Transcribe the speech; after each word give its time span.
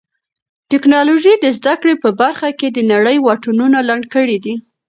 ټیکنالوژي 0.71 1.33
د 1.39 1.45
زده 1.57 1.73
کړې 1.81 1.95
په 2.03 2.09
برخه 2.21 2.49
کې 2.59 2.67
د 2.71 2.79
نړۍ 2.91 3.17
واټنونه 3.21 3.77
لنډ 3.89 4.03
کړي 4.13 4.37
دي. 4.43 4.55